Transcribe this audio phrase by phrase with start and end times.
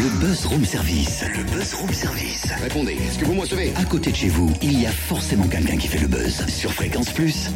[0.00, 1.22] Le buzz room service.
[1.36, 2.46] Le buzz room service.
[2.62, 5.46] Répondez, est-ce que vous me recevez À côté de chez vous, il y a forcément
[5.46, 6.42] quelqu'un qui fait le buzz.
[6.48, 7.50] Sur Fréquence Plus.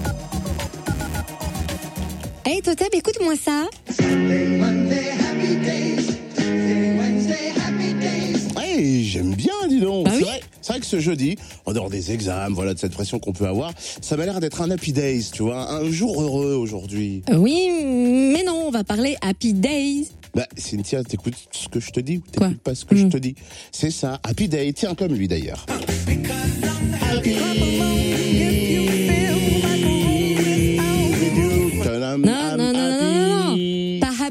[2.45, 3.65] Hey Totem, écoute-moi ça.
[8.59, 10.05] Hey, j'aime bien, dis donc.
[10.05, 10.25] Bah c'est oui.
[10.25, 13.33] vrai, c'est vrai que ce jeudi, en dehors des examens, voilà, de cette pression qu'on
[13.33, 13.73] peut avoir,
[14.03, 17.23] ça m'a l'air d'être un happy days, tu vois, un jour heureux aujourd'hui.
[17.33, 17.71] Oui,
[18.35, 20.09] mais non, on va parler Happy Days.
[20.35, 23.11] Bah, Cynthia, t'écoutes ce que je te dis ou t'écoutes pas ce que je Hmm.
[23.11, 23.35] te dis
[23.73, 25.65] C'est ça, happy day, tiens, comme lui d'ailleurs.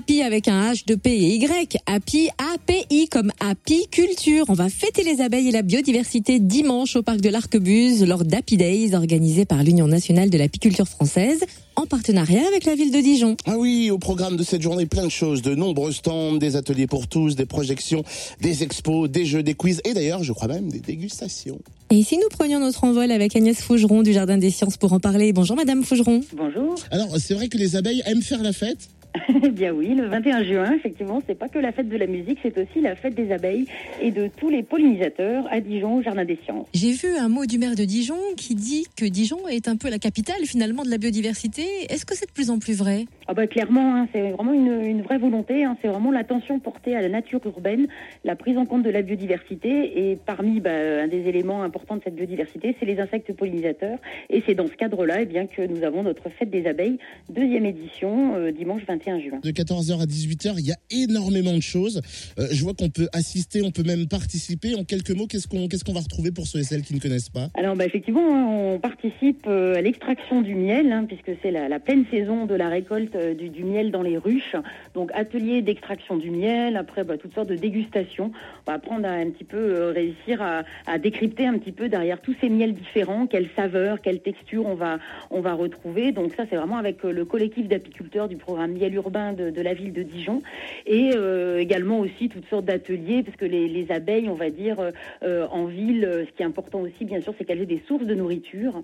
[0.04, 1.78] Happy avec un H de P et Y.
[1.86, 4.44] Happy, A-P-I comme Happy Culture.
[4.50, 8.58] On va fêter les abeilles et la biodiversité dimanche au parc de l'Arquebuse lors d'Happy
[8.58, 11.46] Days organisé par l'Union nationale de l'apiculture française
[11.78, 13.38] en partenariat avec la ville de Dijon.
[13.46, 16.88] Ah oui, au programme de cette journée, plein de choses, de nombreux stands, des ateliers
[16.88, 18.04] pour tous, des projections,
[18.42, 21.60] des expos, des jeux, des quiz et d'ailleurs, je crois même des dégustations.
[21.92, 25.00] Et si nous prenions notre envol avec Agnès Fougeron du Jardin des Sciences pour en
[25.00, 26.20] parler Bonjour Madame Fougeron.
[26.36, 26.76] Bonjour.
[26.92, 28.90] Alors, c'est vrai que les abeilles aiment faire la fête
[29.30, 32.40] Eh bien oui, le 21 juin, effectivement, c'est pas que la fête de la musique,
[32.44, 33.66] c'est aussi la fête des abeilles
[34.02, 36.68] et de tous les pollinisateurs à Dijon, au Jardin des Sciences.
[36.74, 39.90] J'ai vu un mot du maire de Dijon qui dit que Dijon est un peu
[39.90, 41.64] la capitale finalement de la biodiversité.
[41.90, 43.06] Est-ce que c'est de plus en plus vrai?
[43.28, 46.96] Ah bah clairement, hein, c'est vraiment une, une vraie volonté, hein, c'est vraiment l'attention portée
[46.96, 47.88] à la nature urbaine,
[48.26, 50.72] la prise en compte de la biodiversité et parmi bah,
[51.04, 54.74] un des éléments importants de cette biodiversité, c'est les insectes pollinisateurs et c'est dans ce
[54.74, 56.98] cadre-là eh bien que nous avons notre fête des abeilles,
[57.30, 59.40] deuxième édition, euh, dimanche 21 juin.
[59.42, 62.02] De 14h à 18h, il y a énormément de choses.
[62.40, 64.76] Euh, je vois qu'on peut assister, on peut même participer.
[64.76, 67.00] En quelques mots, qu'est-ce qu'on qu'est-ce qu'on va retrouver pour ceux et celles qui ne
[67.00, 67.48] connaissent pas?
[67.56, 71.70] Alors bah, effectivement, hein, on participe euh, à l'extraction du miel, hein, puisque c'est la,
[71.70, 74.56] la pleine saison de la récolte euh, du, miel dans les ruches.
[74.94, 78.31] Donc atelier d'extraction du miel, après bah, toutes sortes de dégustations.
[78.66, 82.22] On va apprendre à un petit peu euh, réussir à, décrypter un petit peu derrière
[82.22, 86.11] tous ces miels différents, quelle saveur, quelle texture on va, retrouver.
[86.11, 89.73] Donc ça c'est vraiment avec euh, le collectif d'apiculteurs du programme miel urbain de, la
[89.73, 90.42] ville de Dijon.
[90.86, 91.11] Et
[91.58, 94.77] également aussi toutes sortes d'ateliers, parce que les, les abeilles, on va dire,
[95.23, 98.15] en ville, ce qui est important aussi, bien sûr, c'est qu'elles aient des sources de
[98.15, 98.82] nourriture.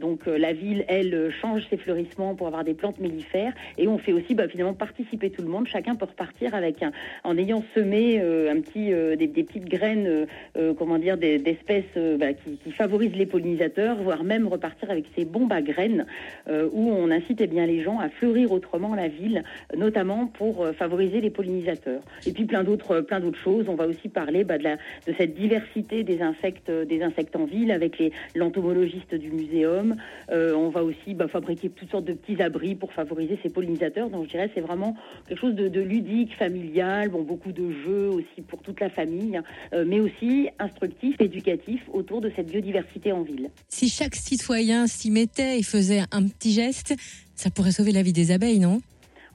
[0.00, 3.52] Donc la ville, elle, change ses fleurissements pour avoir des plantes mellifères.
[3.78, 5.66] Et on fait aussi, bah, finalement, participer tout le monde.
[5.66, 6.84] Chacun peut repartir avec
[7.24, 11.84] en ayant semé euh, un petit, euh, des, petites graines, euh, comment dire, des- d'espèces
[12.18, 16.04] bah, qui, favorisent les pollinisateurs, voire même repartir avec ces bombes à graines,
[16.48, 19.42] où on incite eh bien les gens à fleurir autrement la ville,
[19.76, 22.02] notamment pour favoriser les pollinisateurs.
[22.26, 23.66] Et puis plein d'autres, plein d'autres choses.
[23.68, 28.02] On va aussi parler bah, de, cette diversité des insectes, des insectes en ville avec
[28.34, 29.96] l'entomologiste du muséum.
[30.30, 34.10] On va aussi fabriquer toutes sortes de petits abris pour favoriser ces pollinisateurs.
[34.10, 34.96] Donc je dirais c'est vraiment
[35.28, 37.08] quelque chose de, ludique, familial.
[37.08, 39.40] Bon, beaucoup de jeux aussi pour toute la famille,
[39.72, 43.50] euh, mais aussi instructif, éducatif autour de cette biodiversité en ville.
[43.68, 46.94] Si chaque citoyen s'y mettait et faisait un petit geste,
[47.34, 48.80] ça pourrait sauver la vie des abeilles, non?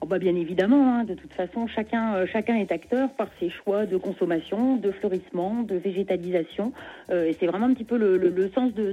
[0.04, 3.48] Oh bah bien évidemment, hein, de toute façon, chacun, euh, chacun est acteur par ses
[3.48, 6.72] choix de consommation, de fleurissement, de végétalisation.
[7.10, 8.92] Euh, et c'est vraiment un petit peu le, sens, de,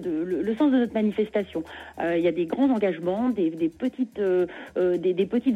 [0.69, 1.63] notre manifestation.
[1.99, 4.21] Euh, Il y a des grands engagements, des, petites,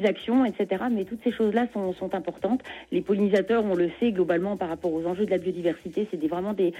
[0.05, 0.85] actions, etc.
[0.91, 2.63] Mais toutes ces choses-là sont, importantes.
[2.91, 6.53] Les pollinisateurs, on le sait globalement par rapport aux enjeux de la biodiversité, c'est vraiment
[6.53, 6.73] des,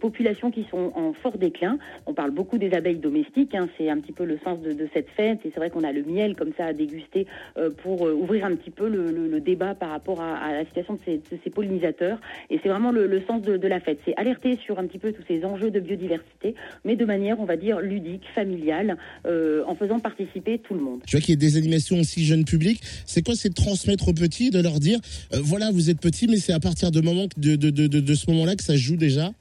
[0.00, 1.76] populations qui sont en fort déclin.
[2.06, 5.10] On parle beaucoup des abeilles domestiques, hein, c'est un petit peu le sens de, cette
[5.10, 5.44] fête.
[5.44, 7.26] Et c'est vrai qu'on a le miel comme ça à déguster
[7.70, 11.50] pour euh, ouvrir un petit peu le, débat par rapport à, la situation de ces,
[11.50, 12.18] pollinisateurs.
[12.50, 13.98] Et c'est vraiment le, sens de, la fête.
[14.04, 17.44] C'est alerter sur un petit peu tous ces enjeux de biodiversité, mais de manière, on
[17.44, 21.00] va dire, ludique, familiale, euh, en faisant participer tout le monde.
[21.06, 22.80] Je vois qu'il y a des animations aussi jeunes publics.
[23.04, 24.98] C'est quoi C'est de transmettre aux petits, de leur dire,
[25.34, 28.76] euh, voilà, vous êtes petits, mais c'est à partir de, de, ce moment-là que ça
[28.76, 29.32] joue déjà?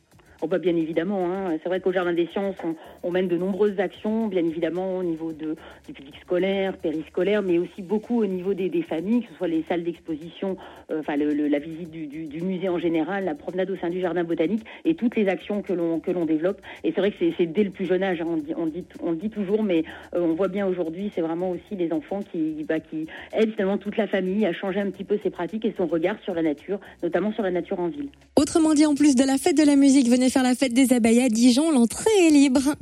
[0.46, 1.58] Oh bah bien évidemment, hein.
[1.64, 2.56] c'est vrai qu'au Jardin des Sciences,
[3.02, 5.56] on, mène de nombreuses actions, bien évidemment au niveau de,
[5.88, 9.48] du public scolaire, périscolaire, mais aussi beaucoup au niveau des, des familles, que ce soit
[9.48, 10.56] les salles d'exposition,
[10.92, 11.02] euh,
[11.50, 14.94] la visite du, du- musée en général, la promenade au sein du jardin botanique et
[14.94, 16.62] toutes les actions que l'on que l'on développe.
[16.84, 18.26] Et c'est vrai que c'est- c'est dès le plus jeune âge, hein.
[18.28, 19.84] on, dit, on, dit, on le dit toujours, mais
[20.14, 23.80] euh, on voit bien aujourd'hui, c'est vraiment aussi les enfants qui, bah, qui aident finalement
[23.80, 26.44] toute la famille à changer un petit peu ses pratiques et son regard sur la
[26.44, 28.10] nature, notamment sur la nature en ville.
[28.36, 30.92] Autrement dit, en plus de la fête de la musique, venez faire la fête des
[30.92, 32.60] abeilles à Dijon, l'entrée est libre.